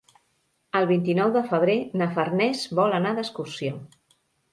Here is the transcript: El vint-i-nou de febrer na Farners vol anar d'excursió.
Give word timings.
El 0.77 0.85
vint-i-nou 0.91 1.33
de 1.35 1.43
febrer 1.51 1.75
na 2.01 2.07
Farners 2.15 2.63
vol 2.79 2.97
anar 3.01 3.13
d'excursió. 3.19 3.75